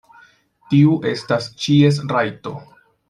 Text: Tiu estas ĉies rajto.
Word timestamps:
Tiu 0.71 0.95
estas 1.11 1.49
ĉies 1.67 2.01
rajto. 2.15 2.55